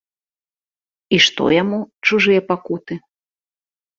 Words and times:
І 1.17 1.19
што 1.25 1.43
яму 1.61 1.79
чужыя 2.09 2.41
пакуты?! 2.49 2.93